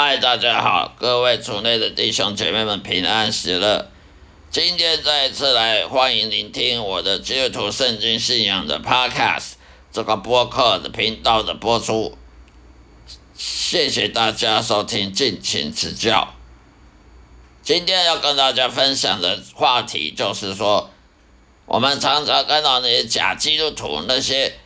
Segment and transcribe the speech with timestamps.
[0.00, 3.90] 嗨，大家好，各位族内的弟兄姐妹们平安喜乐。
[4.48, 9.54] 今天再一次来欢迎聆听我的基督徒圣经信仰的 Podcast
[9.90, 12.16] 这个播客的频道的播出，
[13.34, 16.32] 谢谢大家收听，敬请指教。
[17.64, 20.90] 今天要跟大家分享的话题就是说，
[21.66, 24.60] 我们常常看到那些假基督徒，那些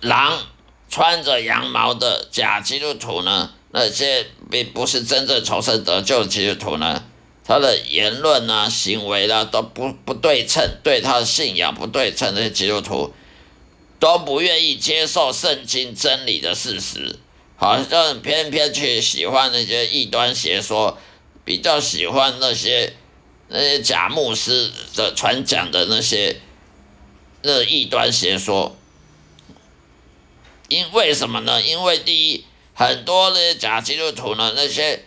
[0.00, 0.46] 狼。
[0.90, 3.52] 穿着羊毛的假基督徒呢？
[3.70, 7.04] 那些并不是真正重生得救的基督徒呢？
[7.46, 12.34] 他的言论啊、行为啊都不不对称，对他的信仰不对称。
[12.34, 13.12] 那些基督徒
[14.00, 17.16] 都不愿意接受圣经真理的事实，
[17.56, 20.98] 好像偏偏去喜欢那些异端邪说，
[21.44, 22.94] 比较喜欢那些
[23.46, 26.40] 那些假牧师的传讲的那些
[27.42, 28.76] 那异端邪说。
[30.70, 31.60] 因为什么呢？
[31.60, 35.04] 因为第一，很多那些假基督徒呢，那些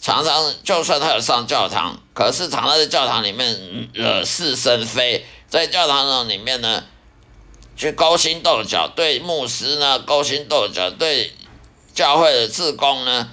[0.00, 6.84] 常常就算他有上教堂，可是常常在教堂里面惹是生非，在教堂里面呢，
[7.76, 11.34] 去勾心斗角，对牧师呢勾心斗角，对
[11.92, 13.28] 教会的志工呢，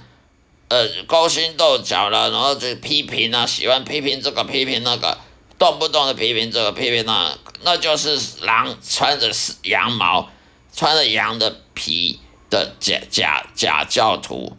[0.68, 5.16] 呃勾心斗角了，然后就批评啊，喜欢批评这个批评那个，
[5.58, 9.30] 动不动的批评这个批评那，那就是狼穿着
[9.62, 10.28] 羊毛。
[10.74, 14.56] 穿着羊的皮的假假假教徒，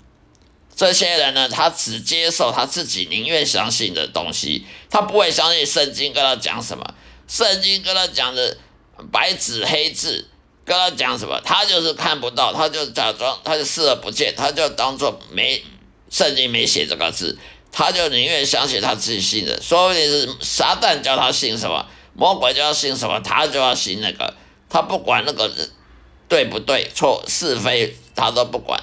[0.76, 6.94] 这些人呢，他只接受他自己宁愿相信的东西，他不会相信圣经跟他讲什么，
[7.28, 8.58] 圣经跟他讲的
[9.12, 10.28] 白纸黑字，
[10.66, 15.64] 跟他讲什么，他就是看不到，他就假装，他就视而不见，他就当做没
[16.10, 17.38] 圣经没写这个字，
[17.72, 24.34] 他就宁愿相信他自己信的，说不定是撒旦叫他信什么，魔鬼叫他信什么，他就要信那个，
[24.70, 25.70] 他不管那个人。
[26.32, 26.90] 对不对？
[26.96, 28.82] 错是非他都不管，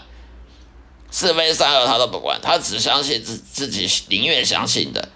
[1.11, 5.09] 是非善恶他都不管，他只相信自自己宁愿相信的，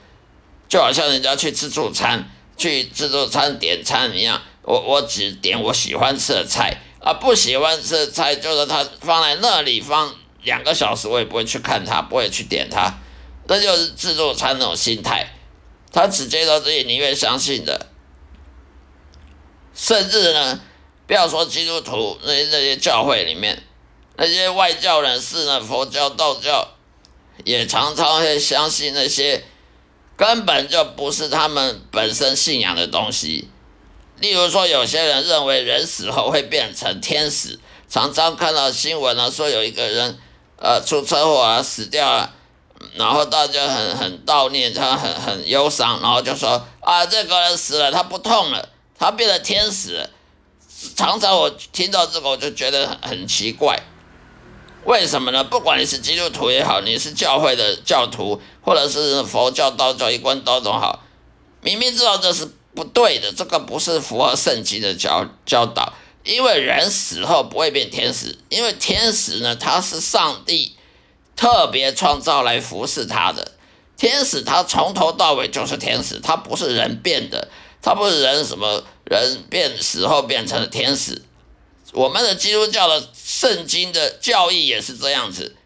[0.66, 12.94] 就好像人家去自助餐，去自助餐点餐一样，我我只点我喜欢吃的菜，啊不喜欢吃的菜就是他放在那里放两个小时，我也不会去看他，不会去点他，
[13.46, 15.34] 这就是自助餐那种心态，
[15.92, 17.88] 他只接受自己宁愿相信的，
[19.74, 20.58] 甚至呢。
[21.12, 23.62] 不要说基督徒那些那些教会里面
[24.16, 26.66] 那些外教人士呢，佛教、道教
[27.44, 29.44] 也常常会相信那些
[30.16, 33.50] 根本就不是他们本身信仰的东西。
[34.20, 40.18] 例如说，有些人认为人死后会变成天使，常常看到新闻呢，说有一个人
[40.56, 42.32] 呃出车祸啊死掉了，
[42.96, 50.08] 然后大家很很悼念他，很很忧伤，然后就说啊这个人死了，他不痛了，他变成天使。
[50.96, 53.80] 常常我听到这个，我就觉得很很奇怪，
[54.84, 55.44] 为什么呢？
[55.44, 61.04] 不管你是基督徒也好，你是教会的教徒，或者是佛教、道教一贯道种好，
[61.60, 65.92] 明明知道这是不对的，这个不是符合圣经的教教导。
[66.24, 70.76] 因为人死后不会变天使，因为天使呢，他是上帝
[71.34, 73.52] 特别创造来服侍他的。
[73.96, 77.48] 天使他从头到尾就是天使，他不是人变的。
[77.84, 81.22] 他不是人，什么人变死后变成了天使？
[81.92, 85.56] 我们的基督教的圣经的教义也是这样子。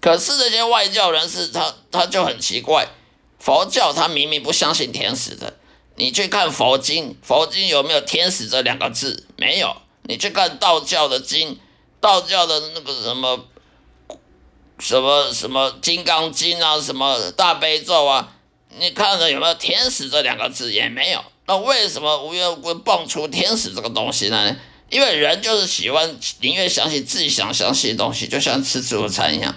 [0.00, 2.88] 可是这些外教人士，他他就很奇怪，
[3.38, 5.56] 佛教他明明不相信天使的。
[5.96, 9.26] 你去看佛经，佛经有没有天使这两个字？
[9.36, 9.76] 没有。
[10.02, 11.58] 你去看道教的经，
[12.00, 13.46] 道教的那个什么
[14.78, 18.32] 什么什么金刚经啊，什么大悲咒啊。
[18.76, 24.56] 你看着有没有天使这两个字也没有，那为什么无缘无故蹦出天使这个东西呢？
[24.90, 29.54] 因为人就是喜欢宁愿相信自己想相信的东西，就像吃自助餐一样。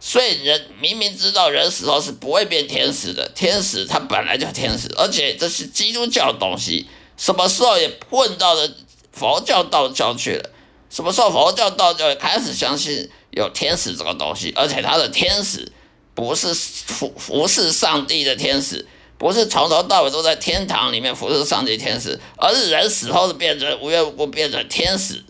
[0.00, 6.86] 所以人明明知道人死后是不会变天使的，天使他本来就天使，而且这是基督教的东西，
[7.16, 8.70] 什么时候也混到了
[9.12, 10.50] 佛教、道教去了？
[10.90, 14.52] 什么时候佛教、道教也开始相信有天使这个东西？
[14.56, 15.70] 而且他的天使。
[16.14, 18.84] 不是服服侍上帝的天使，
[19.18, 25.24] 不是从头到尾都在天堂里面服侍上帝天使，而是人死后的变成无缘无故变成天使，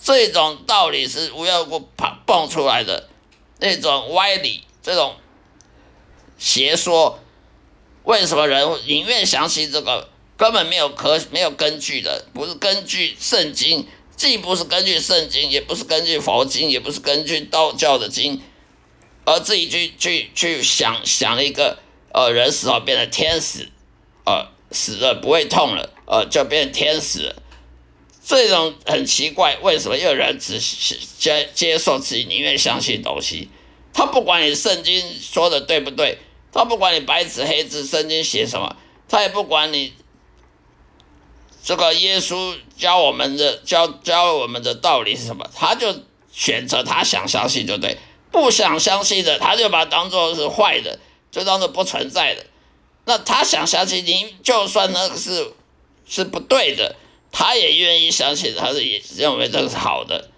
[0.00, 3.08] 这种道理是无缘无故蹦蹦出来的
[3.58, 5.16] 那种歪理，这种
[6.36, 7.18] 邪说，
[8.02, 13.86] 为什么人宁愿相信这个根本没有可没有根据的，不是根据圣经，
[14.16, 18.42] 既不是根据圣经，也不是根据佛经，也不是根据道教的经。
[19.24, 21.78] 而自己去去去想想了一个，
[22.14, 23.68] 呃，人死后变成天使，
[24.24, 27.34] 呃，死了不会痛了，呃，就变成天使，
[28.24, 30.60] 这种很奇怪，为什么有人只
[31.18, 33.50] 接接受自己宁愿相信东西？
[33.92, 36.18] 他不管你圣经说的对不对，
[36.52, 38.76] 他不管你白纸黑字圣经写什么，
[39.08, 39.92] 他也不管你
[41.64, 45.92] 这个耶稣教我们的教教我们的道理是什么，他就
[46.32, 47.98] 选择他想相信就对，
[48.30, 50.98] 不想相信的他就把它当做是坏的，
[51.34, 52.46] 就当做不存在的。
[53.06, 55.52] 那他想相信，您就算那个是
[56.06, 56.94] 是不对的。
[57.32, 60.30] 他也愿意相信，他是也认为这个是好的。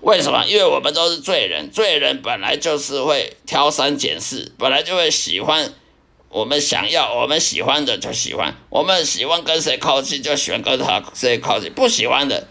[0.00, 0.42] 为什么？
[0.46, 5.74] 因为我们都是罪人，罪人本来就是会挑三拣四，本来就会喜欢
[6.30, 12.48] 我们想要、我们喜欢的就喜欢，我们喜欢跟谁靠近就喜欢跟他谁靠近，不喜欢的，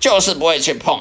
[0.00, 1.00] 就是不会去碰。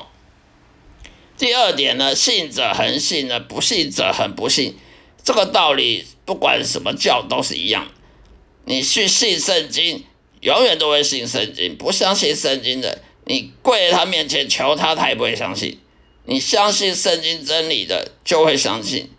[1.35, 4.77] 第二点呢，信者恒信呢，不信者恒不信。
[5.23, 7.87] 这个道理不管什么教都是一样，
[8.65, 10.03] 你去信圣经。
[10.41, 15.79] 永远都会信圣经，不相信圣经的，你跪在他面前求他，他也不会相信。
[16.25, 19.09] 你相信圣经真理的，就会相信。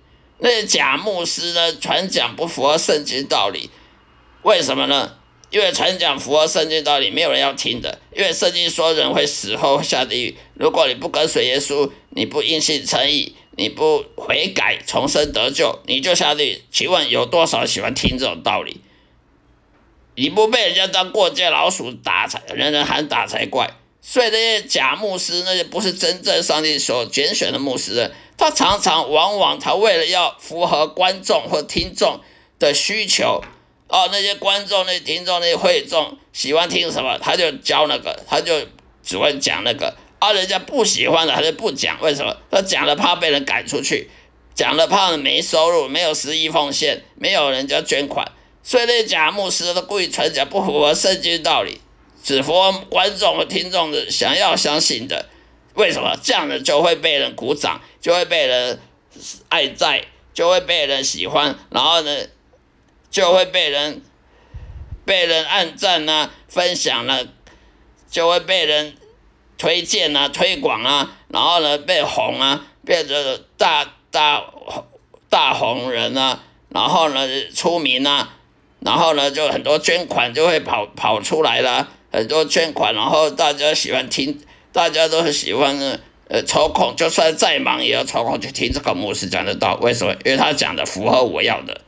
[0.41, 3.71] 那些假牧师呢，传讲不符合圣经道理，
[4.43, 5.15] 为什么呢？
[5.49, 8.01] 因为传讲符合圣经道理，没有人要听的。
[8.15, 16.63] 因为圣经说人会死后下地狱，如果你不跟随耶稣，你不因信称义，你不悔改重生得救，你就下地狱。
[16.71, 18.81] 请问有多少人喜欢听这种道理？
[20.17, 23.71] 你不被人家当过街老鼠打才，人人喊打才怪。
[24.01, 32.21] 所以那些假牧师，那些不是真正上帝所拣选的牧师，他常常往往他为了要符合观众或听众
[32.59, 33.43] 的需求，
[33.89, 38.67] 哦，那些观众、那些听众、那些会众喜欢听什么，他就教那个，他就
[39.03, 39.97] 只会讲那个。
[40.29, 42.01] 而人家不喜欢的，他就不讲。
[42.01, 42.37] 为什么？
[42.51, 44.11] 他讲了怕被人赶出去，
[44.55, 48.31] 讲了怕没收入，没有十亿奉献，没有人家捐款。
[48.63, 51.81] 所以那假牧师都故意传讲不符合圣经道理，
[52.23, 55.29] 只符合观众和听众的想要相信的。
[55.75, 58.81] 为什么这样的就会被人鼓掌，就会被人
[59.49, 62.27] 爱在，就会被人喜欢，然后呢，
[63.11, 64.03] 就会被人
[65.05, 67.27] 被人按赞啊、分享了，
[68.09, 68.95] 就会被人
[69.59, 74.45] 推荐啊、推广啊，然后呢被红啊，变成大大
[75.29, 78.37] 大红人啊，然后呢出名啊。
[78.81, 84.39] 然后呢，就很多捐款就会跑跑出来了，很多捐款，然后大家喜欢听，
[84.75, 85.75] 大家都很喜欢，
[86.29, 90.13] 呃，抽空就算再忙也要抽空去听这个牧师讲的道，为什么？
[90.27, 91.81] 因为他讲的符合我要的，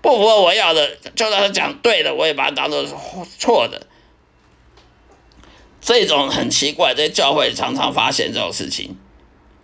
[0.00, 2.94] 不符合我要的，就算他讲对的，我也把它当做是
[3.40, 3.87] 错的。
[5.80, 8.96] 这种很奇怪，在教会常常发现这种事情，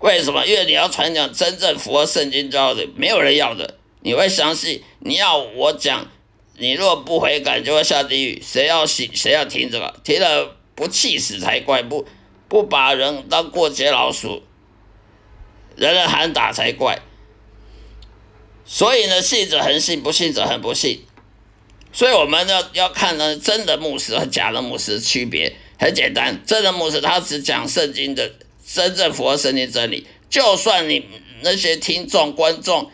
[0.00, 0.46] 为什么？
[0.46, 6.08] 因为你要传讲真正符合圣经教的，没有人要的，你会相信，你要我讲。
[6.56, 8.40] 你若不悔改，就会下地狱。
[8.40, 9.10] 谁要信？
[9.12, 9.92] 谁要听这个？
[10.04, 11.82] 听了不气死才怪！
[11.82, 12.06] 不
[12.46, 14.44] 不把人当过街老鼠，
[15.74, 17.00] 人人喊打才怪。
[18.64, 21.04] 所以呢，信者恒信，不信者恒不信。
[21.92, 26.40] 所以我们要要看呢，真的牧师和假的牧师区别很简单。
[26.46, 28.32] 真的牧师他只讲圣经的
[28.66, 31.06] 真正符合圣经真理，就算你
[31.42, 32.90] 那些听众观众。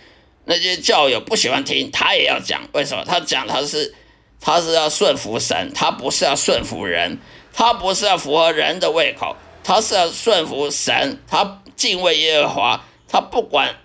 [0.46, 2.66] 那些教友不喜欢听，他也要讲。
[2.72, 3.04] 为什么？
[3.04, 3.94] 他讲他是，
[4.40, 7.18] 他是要顺服神，他不是要顺服人，
[7.52, 13.76] 他不是要符合人的胃口，他是要顺服神，他敬畏耶和华，他不管，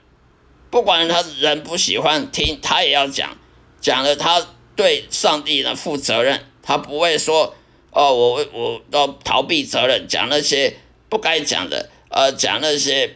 [0.72, 3.38] 不管他人不喜欢听，他也要讲，
[3.80, 7.54] 讲了他对上帝呢负责任，他不会说
[7.96, 10.75] 哦，我我都逃避责任，讲那些
[11.08, 13.16] 不该讲的，呃，讲那些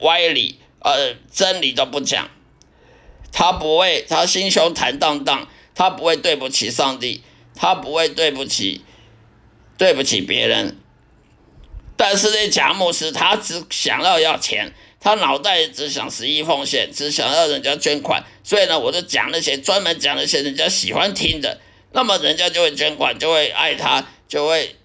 [0.00, 2.28] 歪理，呃，真理都不讲。
[3.30, 7.22] 他不会，他心胸坦荡荡，他不会对不起上帝，
[7.54, 8.84] 他不会对不起，
[9.78, 10.76] 对不起别人。
[11.96, 18.24] 但是那贾牧师，他只想要要钱，他脑袋只想十一奉献，只想要人家捐款。
[18.42, 21.60] 所以呢，我就讲那些专门讲那些人家喜欢听的，
[21.94, 24.76] 那么人家就会捐款，就会爱他，就会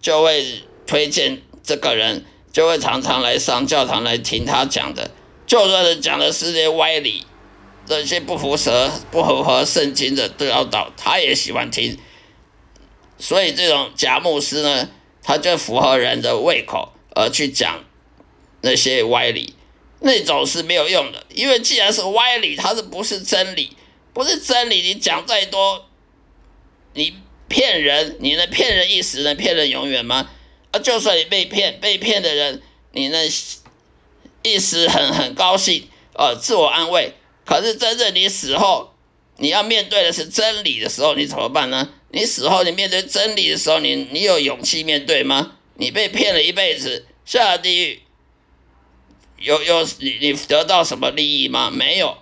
[0.00, 5.10] 就会推荐这个人，就会常常来上教堂来听他讲的，
[5.46, 7.24] 就算是讲的是些歪理。
[7.86, 11.98] 这些不符合、不符合圣经的都要倒，他也喜欢听。
[13.18, 14.90] 所以这种假牧师呢，
[15.22, 17.82] 他就符合人的胃口而去讲
[18.60, 19.54] 那些歪理，
[20.00, 21.24] 那种是没有用的。
[21.30, 23.74] 因为既然是歪理，它是不是真理？
[24.12, 25.87] 不是真理，你讲再多，
[26.98, 27.14] 你
[27.46, 30.28] 骗人，你能骗人一时，能骗人永远吗？
[30.72, 32.60] 啊，就算你被骗，被骗的人，
[32.92, 33.30] 你能
[34.42, 37.12] 一时很很高兴，呃，自我安慰。
[37.46, 38.92] 可是真正你死后，
[39.36, 41.88] 你要面对的是真理的时候，你怎么办呢？
[42.10, 45.52] 你死后你面对真理的时候，你你有勇气面对吗？
[45.74, 48.02] 你被骗了一辈子，下了地狱，
[49.38, 51.70] 有有你你得到什么利益吗？
[51.70, 52.18] 没有。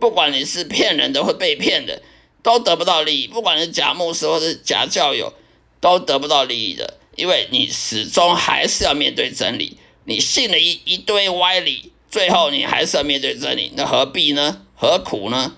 [0.00, 2.02] 不管你是骗人的或被骗的，
[2.42, 3.26] 都得不到利益。
[3.26, 5.32] 不管是假牧师或是假教友，
[5.80, 9.76] 都得不到利益的，因为你始终还是要面对真理。
[10.04, 14.62] 你信了一一堆歪理，最后你还是要面对真理，那何必呢？
[14.74, 15.56] 何苦呢？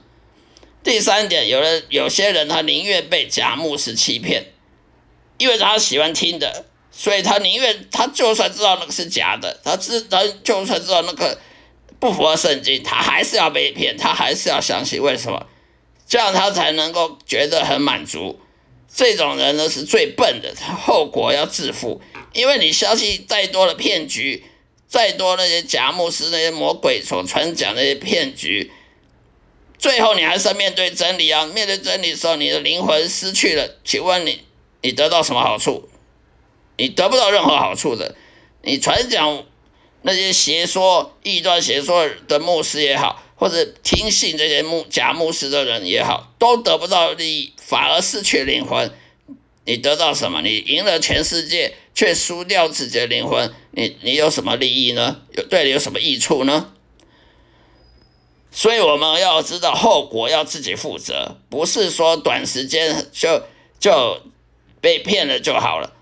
[0.82, 4.52] 第三点，有人有些人他宁愿被假牧师欺骗，
[5.38, 11.38] 因为他喜欢听的，所以他宁愿他就算知道那个是假的，他知他就算知道那个。
[12.00, 15.00] 不符合圣经，他还是要被骗，他还是要相信。
[15.00, 15.46] 为什么？
[16.12, 18.38] 这样他才能够觉得很满足。
[18.94, 22.02] 这种人呢是最笨的，他后果要自负。
[22.34, 24.44] 因为你相信再多的骗局，
[24.86, 28.70] 再多那些假牧师、那些魔鬼所传讲那些骗局，
[29.78, 31.46] 最后你还是要面对真理啊！
[31.46, 34.42] 面对真理的时候，你的灵魂失去了，请问你，
[34.82, 35.88] 你得到什么好处？
[36.76, 38.14] 你得不到任何好处的。
[38.60, 39.44] 你传讲。
[40.04, 48.88] 那些邪说、异端邪说的牧师也好，或者听信这些牧假牧师的人也好，都得不到利益，反而失去灵魂。
[49.64, 50.40] 你得到什么？
[50.42, 53.52] 你赢了全世界，却输掉自己的灵魂。
[53.72, 55.22] 你你有什么利益呢？
[55.32, 56.72] 有对你有什么益处呢？
[58.52, 63.42] 所以我们要知道后果，要自己负责，不是说短时间就
[63.80, 64.22] 就
[64.80, 65.92] 被骗了就好了。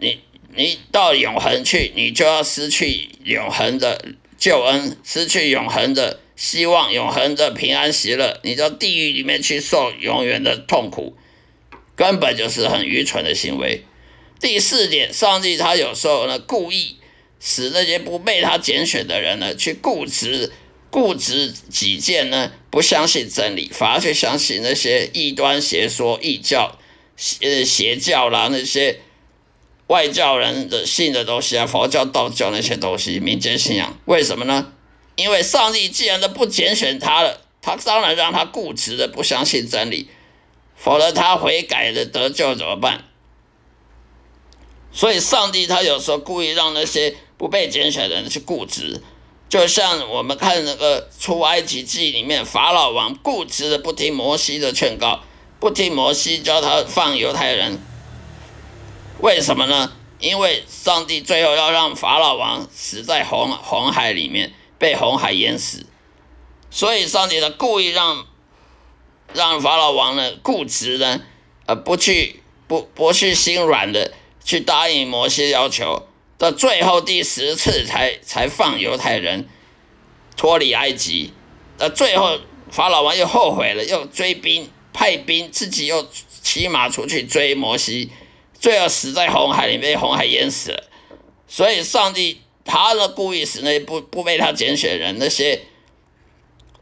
[0.00, 0.20] 你。
[0.54, 4.04] 你到永恒去，你就要失去永恒的
[4.38, 8.40] 救恩，失去永恒的希望，永恒的平安喜乐。
[8.42, 11.16] 你到地狱里面去受永远的痛苦，
[11.94, 13.84] 根本就是很愚蠢的行为。
[14.40, 16.96] 第四点，上帝他有时候呢，故意
[17.38, 20.50] 使那些不被他拣选的人呢，去固执、
[20.90, 26.76] 固执己见呢，不相信真理，反而去相信那些异端邪说、异教、
[27.16, 28.98] 邪邪教啦那些。
[29.86, 34.72] 外教人的信的东西啊，佛教、道教那些东西，民间信仰，为什么呢？
[35.16, 40.08] 因为上帝既然都不拣选他了，他当然让他固执的不相信真理，
[40.76, 43.04] 否则他悔改的得救怎么办？
[44.92, 49.02] 所以，上帝他有时候故意让那些不被拣选的人去固执，
[49.48, 55.20] 就像我们看那个出埃及记里面，法老王固执的不听摩西的劝告，
[55.58, 57.78] 不听摩西教他放犹太人。
[59.20, 59.92] 为什么呢？
[60.18, 64.52] 因为上帝最后要让法老王死在红红海里面，
[64.82, 65.86] 被红海淹死，
[66.68, 68.26] 所以上帝他故意让
[69.32, 71.20] 让法老王呢固执呢，
[71.66, 74.12] 呃，不去不不去心软的
[74.44, 79.48] 去答应摩西要求，到最后第十次才才放犹太人
[80.36, 81.32] 脱离埃及，
[81.78, 86.08] 到最后法老王又后悔了，又追兵派兵，自己又
[86.42, 88.10] 骑马出去追摩西。
[88.58, 90.90] 最后死在红海里，被红海淹死了。
[91.46, 95.62] 所以，上帝他的故意使那不不被他拣选人，那些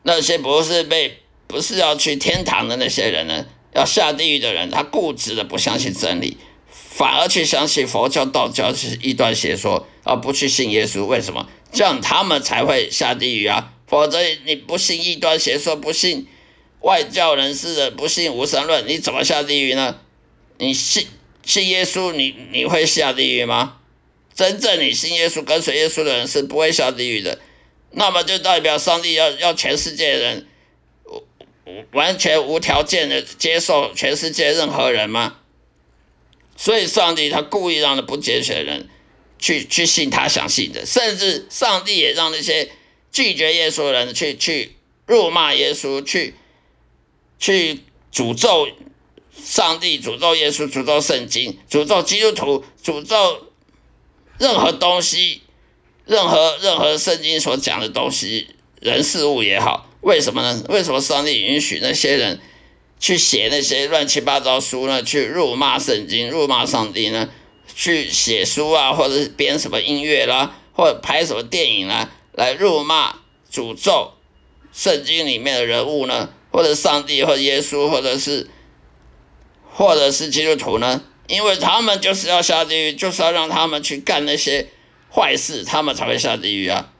[0.02, 6.36] 那些不是被不是要去天堂的那些人呢，要下地狱的人，他固执的不相信真理，
[6.70, 11.04] 反而去相信佛教、道教是一段邪说，而不去信耶稣。
[11.04, 11.48] 为什么？
[11.72, 13.72] 这样他们才会下地狱啊！
[13.86, 16.26] 否则你不信异端邪说，不信
[16.80, 20.00] 外教人士的，不信无神论，你怎么下地狱呢？
[20.58, 21.06] 你信？
[21.42, 23.78] 信耶稣，你你会下地狱吗？
[24.34, 27.38] 真正你信耶稣、跟随耶稣的人是不会下地狱的。
[27.92, 30.46] 那么就代表上帝要要全世界人
[31.92, 35.38] 完全无条件的接受全世界任何人吗？
[36.56, 38.88] 所以上帝他故意让那不拣选人
[39.38, 42.70] 去去信他相信的，甚至上帝也让那些
[43.10, 46.34] 拒绝耶稣的人去去辱骂耶稣，去
[47.38, 47.80] 去
[48.12, 48.68] 诅咒。
[49.42, 53.49] 上帝诅咒耶稣，诅咒圣经，诅咒基督徒，诅咒
[54.40, 55.42] 任何东西，
[56.06, 58.48] 任何任何圣经所讲的东西，
[58.80, 60.64] 人事物也好，为什么呢？
[60.70, 62.40] 为什么上帝允许那些人
[62.98, 65.02] 去写那些乱七八糟书呢？
[65.02, 67.28] 去辱骂圣经，辱骂上帝呢？
[67.74, 73.16] 去写书啊，或者编什么音乐啦，或者拍什么电影啦，来辱骂、
[73.52, 74.14] 诅咒
[74.72, 76.30] 圣经里面的人物呢？
[76.50, 78.48] 或者上帝，或耶稣，或者是？
[79.72, 81.02] 或者是基督徒呢？
[81.30, 84.66] 因为他们就是要下地狱，就是要让他们去干那些
[85.14, 86.90] 坏事，他们才会下地狱啊。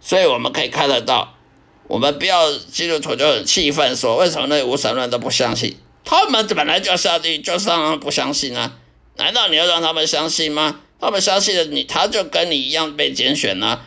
[0.00, 1.38] 所以我们可以看得到，
[1.86, 5.76] 我们不要基督徒就很气愤，说为什么那无神论都不相信？
[6.04, 8.76] 他们本来就要下地狱，就是让他们不相信啊？
[9.16, 10.80] 难道你要让他们相信吗？
[11.00, 13.86] 他们相信了你，他就跟你一样被拣选啊。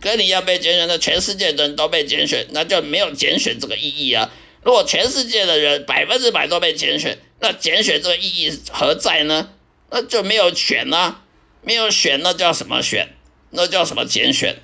[0.00, 4.30] 跟你一样被拣选的全世界的人都被拣选，那就没有拣选这个意义啊。
[4.62, 9.50] 如果全世界的人百分之百都被拣选，那拣选这个意义何在呢？
[9.90, 11.22] 那就没有选啊，
[11.62, 13.08] 没有选，那叫什么选？
[13.50, 14.56] 那叫什么拣选？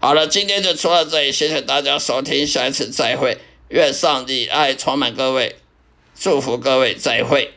[0.00, 3.38] 好了，今天就说到这里，谢谢大家收听，下一次再会。
[3.68, 5.56] 愿上帝爱充满各位，
[6.18, 7.55] 祝福各位，再会。